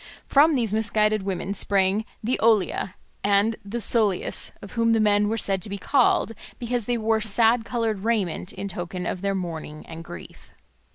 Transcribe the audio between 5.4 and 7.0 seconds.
to be so called because they